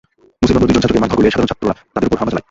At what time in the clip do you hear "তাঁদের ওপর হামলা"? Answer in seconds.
1.93-2.29